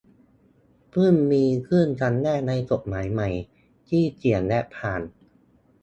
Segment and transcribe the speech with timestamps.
[0.91, 3.29] เพิ่งมีขึ้นครั้งแรกในกฎหมายใหม่
[3.89, 5.01] ที่เขียนและผ่าน